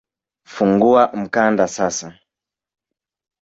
[0.45, 2.19] Fungua mkanda sasa